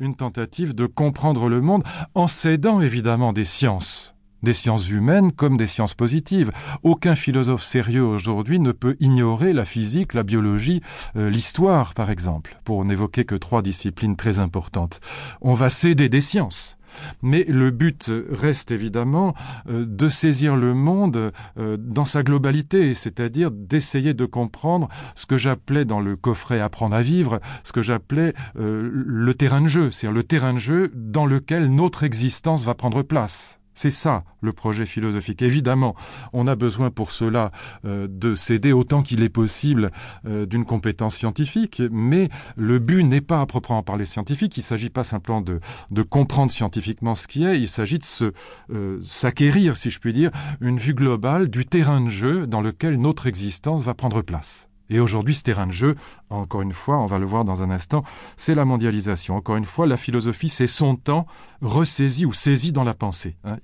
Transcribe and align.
une 0.00 0.16
tentative 0.16 0.74
de 0.74 0.86
comprendre 0.86 1.48
le 1.48 1.60
monde 1.60 1.82
en 2.14 2.28
s'aidant 2.28 2.80
évidemment 2.80 3.32
des 3.32 3.44
sciences 3.44 4.14
des 4.42 4.54
sciences 4.54 4.88
humaines 4.88 5.32
comme 5.32 5.58
des 5.58 5.66
sciences 5.66 5.92
positives. 5.92 6.50
Aucun 6.82 7.14
philosophe 7.14 7.62
sérieux 7.62 8.04
aujourd'hui 8.04 8.58
ne 8.58 8.72
peut 8.72 8.96
ignorer 8.98 9.52
la 9.52 9.66
physique, 9.66 10.14
la 10.14 10.22
biologie, 10.22 10.80
euh, 11.16 11.28
l'histoire, 11.28 11.92
par 11.92 12.10
exemple, 12.10 12.58
pour 12.64 12.82
n'évoquer 12.86 13.26
que 13.26 13.34
trois 13.34 13.60
disciplines 13.60 14.16
très 14.16 14.38
importantes. 14.38 15.00
On 15.42 15.52
va 15.52 15.68
céder 15.68 16.08
des 16.08 16.22
sciences. 16.22 16.78
Mais 17.22 17.44
le 17.44 17.70
but 17.70 18.10
reste 18.30 18.70
évidemment 18.70 19.34
euh, 19.68 19.84
de 19.86 20.08
saisir 20.08 20.56
le 20.56 20.74
monde 20.74 21.32
euh, 21.58 21.76
dans 21.78 22.04
sa 22.04 22.22
globalité, 22.22 22.94
c'est-à-dire 22.94 23.50
d'essayer 23.50 24.14
de 24.14 24.24
comprendre 24.24 24.88
ce 25.14 25.26
que 25.26 25.38
j'appelais 25.38 25.84
dans 25.84 26.00
le 26.00 26.16
coffret 26.16 26.60
Apprendre 26.60 26.96
à 26.96 27.02
vivre, 27.02 27.40
ce 27.62 27.72
que 27.72 27.82
j'appelais 27.82 28.34
euh, 28.58 28.90
le 28.92 29.34
terrain 29.34 29.60
de 29.60 29.68
jeu, 29.68 29.90
c'est-à-dire 29.90 30.16
le 30.16 30.24
terrain 30.24 30.54
de 30.54 30.58
jeu 30.58 30.90
dans 30.94 31.26
lequel 31.26 31.72
notre 31.72 32.02
existence 32.04 32.64
va 32.64 32.74
prendre 32.74 33.02
place. 33.02 33.59
C'est 33.82 33.90
ça 33.90 34.24
le 34.42 34.52
projet 34.52 34.84
philosophique. 34.84 35.40
Évidemment, 35.40 35.96
on 36.34 36.46
a 36.46 36.54
besoin 36.54 36.90
pour 36.90 37.12
cela 37.12 37.50
euh, 37.86 38.06
de 38.10 38.34
céder 38.34 38.72
autant 38.72 39.00
qu'il 39.00 39.22
est 39.22 39.30
possible 39.30 39.90
euh, 40.26 40.44
d'une 40.44 40.66
compétence 40.66 41.16
scientifique, 41.16 41.80
mais 41.90 42.28
le 42.58 42.78
but 42.78 43.02
n'est 43.04 43.22
pas 43.22 43.40
à 43.40 43.46
proprement 43.46 43.82
parler 43.82 44.04
scientifique, 44.04 44.54
il 44.58 44.60
ne 44.60 44.64
s'agit 44.64 44.90
pas 44.90 45.02
simplement 45.02 45.40
de, 45.40 45.60
de, 45.90 46.02
comprendre 46.02 46.52
scientifiquement 46.52 47.14
ce 47.14 47.26
qui 47.26 47.46
est, 47.46 47.58
il 47.58 47.68
s'agit 47.68 47.98
de 47.98 48.34
euh, 48.70 49.00
s'acquérir, 49.02 49.78
si 49.78 49.90
je 49.90 49.98
puis 49.98 50.12
dire, 50.12 50.30
une 50.60 50.76
vue 50.76 50.92
globale 50.92 51.48
du 51.48 51.64
terrain 51.64 52.02
de 52.02 52.10
jeu 52.10 52.46
dans 52.46 52.60
lequel 52.60 53.00
notre 53.00 53.26
existence 53.26 53.82
va 53.82 53.94
prendre 53.94 54.20
place. 54.20 54.69
Et 54.90 55.00
aujourd'hui, 55.00 55.34
ce 55.34 55.42
terrain 55.42 55.66
de 55.66 55.72
jeu, 55.72 55.94
encore 56.28 56.62
une 56.62 56.72
fois, 56.72 56.98
on 56.98 57.06
va 57.06 57.18
le 57.18 57.26
voir 57.26 57.44
dans 57.44 57.62
un 57.62 57.70
instant, 57.70 58.02
c'est 58.36 58.54
la 58.54 58.64
mondialisation. 58.64 59.36
Encore 59.36 59.56
une 59.56 59.64
fois, 59.64 59.86
la 59.86 59.96
philosophie, 59.96 60.48
c'est 60.48 60.66
son 60.66 60.96
temps 60.96 61.26
ressaisi 61.62 62.26
ou 62.26 62.32
saisi 62.32 62.72
dans 62.72 62.84
la 62.84 62.94
pensée. 62.94 63.36
Hein. 63.44 63.56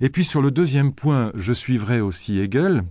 Et 0.00 0.08
puis 0.08 0.24
sur 0.24 0.42
le 0.42 0.50
deuxième 0.50 0.92
point, 0.92 1.30
je 1.34 1.52
suivrai 1.52 2.00
aussi 2.00 2.38
Hegel. 2.38 2.84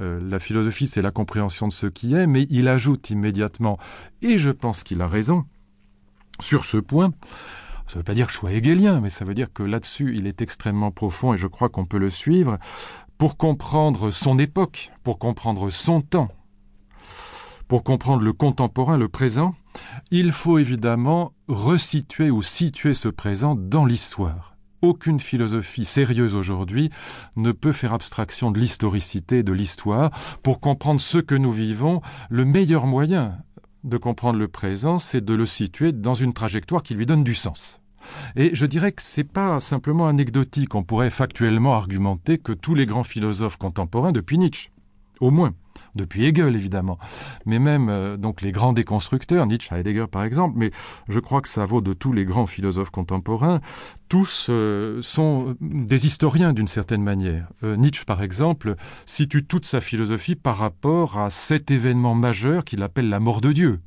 Euh, 0.00 0.20
la 0.22 0.38
philosophie, 0.38 0.86
c'est 0.86 1.02
la 1.02 1.10
compréhension 1.10 1.68
de 1.68 1.72
ce 1.72 1.86
qui 1.86 2.14
est, 2.14 2.26
mais 2.26 2.46
il 2.48 2.68
ajoute 2.68 3.10
immédiatement, 3.10 3.78
et 4.22 4.38
je 4.38 4.50
pense 4.50 4.84
qu'il 4.84 5.02
a 5.02 5.06
raison, 5.06 5.44
sur 6.40 6.64
ce 6.64 6.78
point, 6.78 7.12
ça 7.86 7.96
ne 7.96 8.00
veut 8.00 8.04
pas 8.04 8.14
dire 8.14 8.26
que 8.26 8.32
je 8.32 8.38
sois 8.38 8.52
hegelien, 8.52 9.00
mais 9.00 9.10
ça 9.10 9.24
veut 9.24 9.34
dire 9.34 9.52
que 9.52 9.62
là-dessus, 9.62 10.14
il 10.16 10.26
est 10.26 10.40
extrêmement 10.40 10.90
profond 10.90 11.34
et 11.34 11.36
je 11.36 11.46
crois 11.46 11.68
qu'on 11.68 11.84
peut 11.84 11.98
le 11.98 12.10
suivre 12.10 12.56
pour 13.22 13.36
comprendre 13.36 14.10
son 14.10 14.36
époque, 14.40 14.90
pour 15.04 15.20
comprendre 15.20 15.70
son 15.70 16.00
temps, 16.00 16.32
pour 17.68 17.84
comprendre 17.84 18.24
le 18.24 18.32
contemporain, 18.32 18.98
le 18.98 19.08
présent, 19.08 19.54
il 20.10 20.32
faut 20.32 20.58
évidemment 20.58 21.32
resituer 21.46 22.30
ou 22.30 22.42
situer 22.42 22.94
ce 22.94 23.08
présent 23.08 23.54
dans 23.54 23.84
l'histoire. 23.84 24.56
Aucune 24.80 25.20
philosophie 25.20 25.84
sérieuse 25.84 26.34
aujourd'hui 26.34 26.90
ne 27.36 27.52
peut 27.52 27.70
faire 27.70 27.92
abstraction 27.92 28.50
de 28.50 28.58
l'historicité 28.58 29.44
de 29.44 29.52
l'histoire. 29.52 30.10
Pour 30.42 30.58
comprendre 30.58 31.00
ce 31.00 31.18
que 31.18 31.36
nous 31.36 31.52
vivons, 31.52 32.02
le 32.28 32.44
meilleur 32.44 32.86
moyen 32.86 33.38
de 33.84 33.98
comprendre 33.98 34.40
le 34.40 34.48
présent, 34.48 34.98
c'est 34.98 35.24
de 35.24 35.34
le 35.34 35.46
situer 35.46 35.92
dans 35.92 36.16
une 36.16 36.32
trajectoire 36.32 36.82
qui 36.82 36.94
lui 36.94 37.06
donne 37.06 37.22
du 37.22 37.36
sens. 37.36 37.81
Et 38.36 38.54
je 38.54 38.66
dirais 38.66 38.92
que 38.92 39.02
c'est 39.02 39.24
pas 39.24 39.60
simplement 39.60 40.06
anecdotique. 40.06 40.74
On 40.74 40.82
pourrait 40.82 41.10
factuellement 41.10 41.74
argumenter 41.74 42.38
que 42.38 42.52
tous 42.52 42.74
les 42.74 42.86
grands 42.86 43.04
philosophes 43.04 43.56
contemporains, 43.56 44.12
depuis 44.12 44.38
Nietzsche, 44.38 44.70
au 45.20 45.30
moins, 45.30 45.54
depuis 45.94 46.24
Hegel 46.24 46.56
évidemment, 46.56 46.98
mais 47.46 47.58
même 47.58 47.88
euh, 47.88 48.16
donc 48.16 48.40
les 48.40 48.52
grands 48.52 48.72
déconstructeurs, 48.72 49.46
Nietzsche, 49.46 49.74
Heidegger 49.74 50.06
par 50.10 50.24
exemple, 50.24 50.54
mais 50.56 50.70
je 51.08 51.20
crois 51.20 51.40
que 51.40 51.48
ça 51.48 51.66
vaut 51.66 51.80
de 51.80 51.92
tous 51.92 52.12
les 52.12 52.24
grands 52.24 52.46
philosophes 52.46 52.90
contemporains, 52.90 53.60
tous 54.08 54.46
euh, 54.48 55.00
sont 55.02 55.54
des 55.60 56.06
historiens 56.06 56.52
d'une 56.52 56.68
certaine 56.68 57.02
manière. 57.02 57.48
Euh, 57.62 57.76
Nietzsche 57.76 58.04
par 58.04 58.22
exemple 58.22 58.74
situe 59.06 59.44
toute 59.44 59.66
sa 59.66 59.80
philosophie 59.80 60.34
par 60.34 60.56
rapport 60.56 61.18
à 61.18 61.30
cet 61.30 61.70
événement 61.70 62.14
majeur 62.14 62.64
qu'il 62.64 62.82
appelle 62.82 63.08
la 63.08 63.20
mort 63.20 63.40
de 63.40 63.52
Dieu 63.52 63.80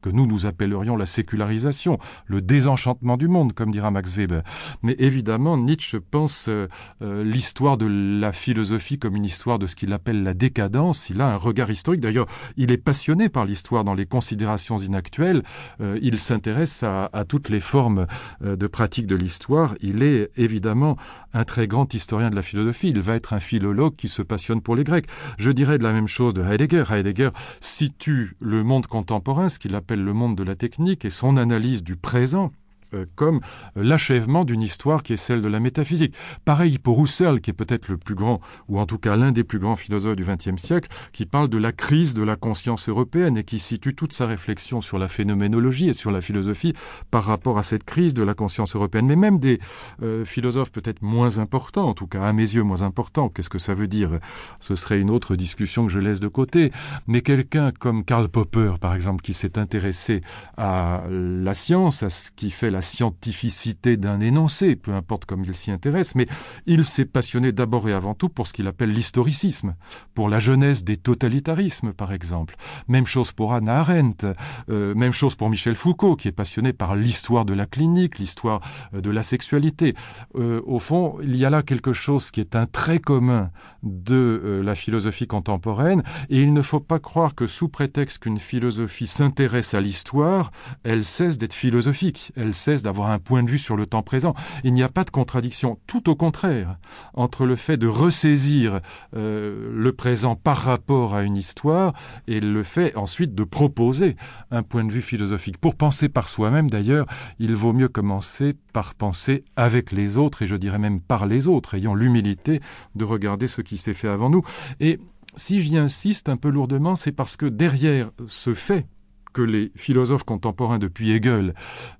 que 0.00 0.10
nous 0.10 0.26
nous 0.26 0.46
appellerions 0.46 0.96
la 0.96 1.06
sécularisation, 1.06 1.98
le 2.26 2.40
désenchantement 2.40 3.16
du 3.16 3.28
monde, 3.28 3.52
comme 3.52 3.70
dira 3.70 3.90
Max 3.90 4.14
Weber. 4.14 4.42
Mais 4.82 4.96
évidemment, 4.98 5.56
Nietzsche 5.56 5.98
pense 6.00 6.48
euh, 6.48 6.68
euh, 7.02 7.24
l'histoire 7.24 7.76
de 7.76 7.86
la 8.20 8.32
philosophie 8.32 8.98
comme 8.98 9.16
une 9.16 9.24
histoire 9.24 9.58
de 9.58 9.66
ce 9.66 9.76
qu'il 9.76 9.92
appelle 9.92 10.22
la 10.22 10.34
décadence. 10.34 11.10
Il 11.10 11.20
a 11.20 11.28
un 11.28 11.36
regard 11.36 11.70
historique. 11.70 12.00
D'ailleurs, 12.00 12.26
il 12.56 12.72
est 12.72 12.78
passionné 12.78 13.28
par 13.28 13.44
l'histoire 13.44 13.84
dans 13.84 13.94
les 13.94 14.06
considérations 14.06 14.78
inactuelles. 14.78 15.42
Euh, 15.80 15.98
il 16.02 16.18
s'intéresse 16.18 16.82
à, 16.82 17.08
toutes 17.28 17.48
les 17.48 17.60
formes 17.60 18.06
de 18.40 18.66
pratique 18.66 19.06
de 19.06 19.14
l'histoire. 19.14 19.74
Il 19.80 20.02
est 20.02 20.30
évidemment 20.36 20.96
un 21.34 21.44
très 21.44 21.66
grand 21.66 21.92
historien 21.92 22.30
de 22.30 22.34
la 22.34 22.42
philosophie. 22.42 22.90
Il 22.90 23.00
va 23.00 23.14
être 23.14 23.32
un 23.32 23.40
philologue 23.40 23.94
qui 23.96 24.08
se 24.08 24.22
passionne 24.22 24.60
pour 24.60 24.74
les 24.76 24.84
Grecs. 24.84 25.06
Je 25.38 25.50
dirais 25.50 25.78
de 25.78 25.82
la 25.82 25.92
même 25.92 26.08
chose 26.08 26.34
de 26.34 26.42
Heidegger. 26.42 26.84
Heidegger 26.90 27.30
situe 27.60 28.36
le 28.40 28.64
monde 28.64 28.86
contemporain, 28.86 29.48
ce 29.48 29.58
qu'il 29.58 29.74
appelle 29.74 29.89
le 29.98 30.12
monde 30.12 30.36
de 30.36 30.44
la 30.44 30.54
technique 30.54 31.04
et 31.04 31.10
son 31.10 31.36
analyse 31.36 31.82
du 31.82 31.96
présent 31.96 32.52
euh, 32.94 33.06
comme 33.14 33.40
l'achèvement 33.76 34.44
d'une 34.44 34.62
histoire 34.62 35.02
qui 35.02 35.12
est 35.12 35.16
celle 35.16 35.42
de 35.42 35.48
la 35.48 35.60
métaphysique. 35.60 36.14
Pareil 36.44 36.78
pour 36.78 37.02
Husserl, 37.02 37.40
qui 37.40 37.50
est 37.50 37.54
peut-être 37.54 37.88
le 37.88 37.96
plus 37.96 38.14
grand, 38.14 38.40
ou 38.68 38.78
en 38.78 38.86
tout 38.86 38.98
cas 38.98 39.16
l'un 39.16 39.32
des 39.32 39.44
plus 39.44 39.58
grands 39.58 39.76
philosophes 39.76 40.16
du 40.16 40.24
XXe 40.24 40.60
siècle, 40.60 40.88
qui 41.12 41.26
parle 41.26 41.48
de 41.48 41.58
la 41.58 41.72
crise 41.72 42.14
de 42.14 42.22
la 42.22 42.36
conscience 42.36 42.88
européenne 42.88 43.36
et 43.36 43.44
qui 43.44 43.58
situe 43.58 43.94
toute 43.94 44.12
sa 44.12 44.26
réflexion 44.26 44.80
sur 44.80 44.98
la 44.98 45.08
phénoménologie 45.08 45.88
et 45.88 45.92
sur 45.92 46.10
la 46.10 46.20
philosophie 46.20 46.72
par 47.10 47.24
rapport 47.24 47.58
à 47.58 47.62
cette 47.62 47.84
crise 47.84 48.14
de 48.14 48.22
la 48.22 48.34
conscience 48.34 48.74
européenne. 48.74 49.06
Mais 49.06 49.16
même 49.16 49.38
des 49.38 49.60
euh, 50.02 50.24
philosophes 50.24 50.72
peut-être 50.72 51.02
moins 51.02 51.38
importants, 51.38 51.88
en 51.88 51.94
tout 51.94 52.06
cas 52.06 52.24
à 52.24 52.32
mes 52.32 52.42
yeux 52.42 52.62
moins 52.62 52.82
importants, 52.82 53.28
qu'est-ce 53.28 53.50
que 53.50 53.58
ça 53.58 53.74
veut 53.74 53.88
dire? 53.88 54.18
Ce 54.58 54.74
serait 54.76 55.00
une 55.00 55.10
autre 55.10 55.36
discussion 55.36 55.86
que 55.86 55.92
je 55.92 55.98
laisse 55.98 56.20
de 56.20 56.28
côté. 56.28 56.72
Mais 57.06 57.20
quelqu'un 57.22 57.72
comme 57.72 58.04
Karl 58.04 58.28
Popper, 58.28 58.74
par 58.80 58.94
exemple, 58.94 59.22
qui 59.22 59.32
s'est 59.32 59.58
intéressé 59.58 60.20
à 60.56 61.04
la 61.10 61.54
science, 61.54 62.02
à 62.02 62.10
ce 62.10 62.30
qui 62.30 62.50
fait 62.50 62.70
la 62.70 62.79
la 62.80 62.82
scientificité 62.82 63.98
d'un 63.98 64.20
énoncé, 64.20 64.74
peu 64.74 64.94
importe 64.94 65.26
comme 65.26 65.44
il 65.44 65.54
s'y 65.54 65.70
intéresse, 65.70 66.14
mais 66.14 66.26
il 66.64 66.86
s'est 66.86 67.04
passionné 67.04 67.52
d'abord 67.52 67.86
et 67.86 67.92
avant 67.92 68.14
tout 68.14 68.30
pour 68.30 68.46
ce 68.46 68.54
qu'il 68.54 68.66
appelle 68.66 68.90
l'historicisme, 68.90 69.74
pour 70.14 70.30
la 70.30 70.38
jeunesse 70.38 70.82
des 70.82 70.96
totalitarismes, 70.96 71.92
par 71.92 72.10
exemple. 72.10 72.56
Même 72.88 73.04
chose 73.04 73.32
pour 73.32 73.52
Anna 73.52 73.80
Arendt, 73.80 74.26
euh, 74.70 74.94
même 74.94 75.12
chose 75.12 75.34
pour 75.34 75.50
Michel 75.50 75.74
Foucault, 75.74 76.16
qui 76.16 76.28
est 76.28 76.32
passionné 76.32 76.72
par 76.72 76.96
l'histoire 76.96 77.44
de 77.44 77.52
la 77.52 77.66
clinique, 77.66 78.18
l'histoire 78.18 78.62
euh, 78.94 79.02
de 79.02 79.10
la 79.10 79.22
sexualité. 79.22 79.94
Euh, 80.36 80.62
au 80.64 80.78
fond, 80.78 81.18
il 81.22 81.36
y 81.36 81.44
a 81.44 81.50
là 81.50 81.62
quelque 81.62 81.92
chose 81.92 82.30
qui 82.30 82.40
est 82.40 82.56
un 82.56 82.64
trait 82.64 82.98
commun 82.98 83.50
de 83.82 84.14
euh, 84.14 84.62
la 84.62 84.74
philosophie 84.74 85.26
contemporaine, 85.26 86.02
et 86.30 86.40
il 86.40 86.54
ne 86.54 86.62
faut 86.62 86.80
pas 86.80 86.98
croire 86.98 87.34
que 87.34 87.46
sous 87.46 87.68
prétexte 87.68 88.20
qu'une 88.20 88.38
philosophie 88.38 89.06
s'intéresse 89.06 89.74
à 89.74 89.82
l'histoire, 89.82 90.50
elle 90.82 91.04
cesse 91.04 91.36
d'être 91.36 91.52
philosophique, 91.52 92.32
elle 92.36 92.54
d'avoir 92.78 93.10
un 93.10 93.18
point 93.18 93.42
de 93.42 93.50
vue 93.50 93.58
sur 93.58 93.76
le 93.76 93.86
temps 93.86 94.02
présent. 94.02 94.34
Il 94.64 94.72
n'y 94.72 94.82
a 94.82 94.88
pas 94.88 95.04
de 95.04 95.10
contradiction, 95.10 95.78
tout 95.86 96.08
au 96.08 96.14
contraire, 96.14 96.78
entre 97.14 97.44
le 97.44 97.56
fait 97.56 97.76
de 97.76 97.86
ressaisir 97.86 98.80
euh, 99.16 99.70
le 99.74 99.92
présent 99.92 100.36
par 100.36 100.56
rapport 100.56 101.14
à 101.14 101.22
une 101.22 101.36
histoire 101.36 101.92
et 102.26 102.40
le 102.40 102.62
fait 102.62 102.96
ensuite 102.96 103.34
de 103.34 103.44
proposer 103.44 104.16
un 104.50 104.62
point 104.62 104.84
de 104.84 104.92
vue 104.92 105.02
philosophique. 105.02 105.58
Pour 105.58 105.74
penser 105.74 106.08
par 106.08 106.28
soi-même, 106.28 106.70
d'ailleurs, 106.70 107.06
il 107.38 107.54
vaut 107.54 107.72
mieux 107.72 107.88
commencer 107.88 108.54
par 108.72 108.94
penser 108.94 109.44
avec 109.56 109.92
les 109.92 110.16
autres, 110.16 110.42
et 110.42 110.46
je 110.46 110.56
dirais 110.56 110.78
même 110.78 111.00
par 111.00 111.26
les 111.26 111.48
autres, 111.48 111.74
ayant 111.74 111.94
l'humilité 111.94 112.60
de 112.94 113.04
regarder 113.04 113.48
ce 113.48 113.60
qui 113.60 113.78
s'est 113.78 113.94
fait 113.94 114.08
avant 114.08 114.30
nous. 114.30 114.42
Et 114.78 114.98
si 115.36 115.60
j'y 115.60 115.76
insiste 115.76 116.28
un 116.28 116.36
peu 116.36 116.50
lourdement, 116.50 116.96
c'est 116.96 117.12
parce 117.12 117.36
que 117.36 117.46
derrière 117.46 118.10
ce 118.26 118.54
fait 118.54 118.86
que 119.32 119.42
les 119.42 119.72
philosophes 119.76 120.24
contemporains 120.24 120.78
depuis 120.78 121.10
Hegel, 121.10 121.54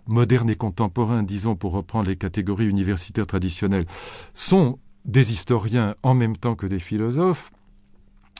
modernes 0.06 0.50
et 0.50 0.56
contemporains, 0.56 1.22
disons 1.22 1.56
pour 1.56 1.72
reprendre 1.72 2.08
les 2.08 2.16
catégories 2.16 2.66
universitaires 2.68 3.26
traditionnelles, 3.26 3.86
sont 4.34 4.78
des 5.04 5.32
historiens 5.32 5.94
en 6.02 6.14
même 6.14 6.36
temps 6.36 6.54
que 6.54 6.66
des 6.66 6.78
philosophes, 6.78 7.50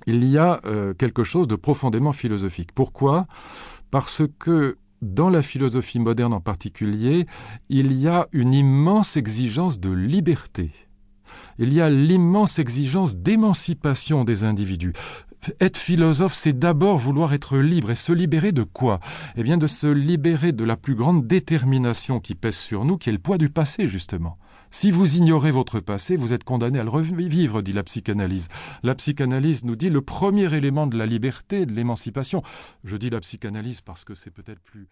il 0.06 0.25
y 0.25 0.38
a 0.38 0.61
euh, 0.65 0.94
quelque 0.94 1.25
chose 1.25 1.47
de 1.47 1.56
profondément 1.56 2.12
philosophique. 2.12 2.70
Pourquoi? 2.75 3.26
Parce 3.91 4.23
que 4.38 4.76
dans 5.03 5.31
la 5.31 5.43
philosophie 5.43 5.99
moderne 5.99 6.35
en 6.35 6.41
particulier, 6.41 7.26
il 7.69 7.93
y 7.93 8.09
a 8.09 8.29
une 8.32 8.55
immense 8.55 9.17
exigence 9.17 9.81
de 9.81 9.91
liberté. 9.91 10.70
Il 11.59 11.73
y 11.73 11.81
a 11.81 11.91
l'immense 11.91 12.59
exigence 12.59 13.17
d'émancipation 13.17 14.25
des 14.25 14.44
individus 14.44 14.93
être 15.61 15.79
philosophe, 15.79 16.35
c'est 16.35 16.59
d'abord 16.59 16.99
vouloir 16.99 17.33
être 17.33 17.59
libre. 17.59 17.91
Et 17.91 17.95
se 17.95 18.13
libérer 18.13 18.53
de 18.53 18.63
quoi? 18.63 19.01
Eh 19.37 19.43
bien, 19.43 19.57
de 19.57 19.67
se 19.67 19.87
libérer 19.87 20.53
de 20.53 20.65
la 20.65 20.77
plus 20.77 20.95
grande 20.95 21.27
détermination 21.27 22.21
qui 22.21 22.35
pèse 22.35 22.57
sur 22.57 22.85
nous, 22.85 22.99
qui 22.99 23.09
est 23.09 23.13
le 23.13 23.19
poids 23.19 23.39
du 23.39 23.51
passé, 23.51 23.87
justement. 23.87 24.39
Si 24.73 24.93
vous 24.93 25.17
ignorez 25.17 25.51
votre 25.51 25.81
passé, 25.81 26.17
vous 26.17 26.33
êtes 26.33 26.45
condamné 26.45 26.79
à 26.79 26.85
le 26.85 26.91
revivre, 26.91 27.61
dit 27.61 27.73
la 27.73 27.83
psychanalyse. 27.83 28.49
La 28.85 28.95
psychanalyse 28.95 29.65
nous 29.65 29.75
dit 29.75 29.91
le 29.91 30.01
premier 30.01 30.55
élément 30.55 30.87
de 30.87 30.97
la 30.97 31.07
liberté, 31.07 31.67
de 31.67 31.73
l'émancipation. 31.73 32.43
Je 32.85 32.97
dis 32.97 33.11
la 33.11 33.19
psychanalyse 33.21 33.81
parce 33.81 34.05
que 34.05 34.15
c'est 34.15 34.31
peut-être 34.31 34.61
plus 34.61 34.87